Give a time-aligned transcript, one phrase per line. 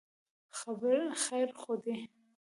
[1.23, 1.97] خیر خو دی.